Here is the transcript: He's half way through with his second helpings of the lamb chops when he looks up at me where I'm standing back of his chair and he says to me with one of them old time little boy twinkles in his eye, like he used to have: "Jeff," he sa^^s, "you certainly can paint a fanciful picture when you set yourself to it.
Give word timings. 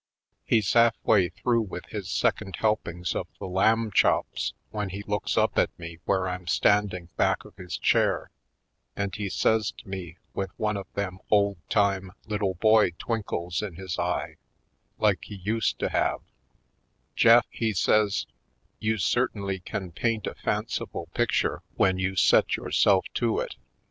He's 0.45 0.73
half 0.73 0.95
way 1.03 1.29
through 1.29 1.61
with 1.61 1.85
his 1.85 2.09
second 2.09 2.55
helpings 2.55 3.13
of 3.13 3.27
the 3.37 3.45
lamb 3.45 3.91
chops 3.91 4.53
when 4.71 4.89
he 4.89 5.03
looks 5.03 5.37
up 5.37 5.59
at 5.59 5.69
me 5.77 5.99
where 6.05 6.27
I'm 6.27 6.47
standing 6.47 7.09
back 7.17 7.45
of 7.45 7.55
his 7.55 7.77
chair 7.77 8.31
and 8.95 9.13
he 9.15 9.29
says 9.29 9.69
to 9.73 9.87
me 9.87 10.17
with 10.33 10.49
one 10.57 10.75
of 10.75 10.91
them 10.93 11.19
old 11.29 11.59
time 11.69 12.13
little 12.25 12.55
boy 12.55 12.93
twinkles 12.97 13.61
in 13.61 13.75
his 13.75 13.99
eye, 13.99 14.37
like 14.97 15.25
he 15.25 15.35
used 15.35 15.77
to 15.77 15.89
have: 15.89 16.21
"Jeff," 17.15 17.45
he 17.51 17.69
sa^^s, 17.69 18.25
"you 18.79 18.97
certainly 18.97 19.59
can 19.59 19.91
paint 19.91 20.25
a 20.25 20.33
fanciful 20.33 21.09
picture 21.13 21.61
when 21.75 21.99
you 21.99 22.15
set 22.15 22.55
yourself 22.57 23.05
to 23.13 23.39
it. 23.39 23.53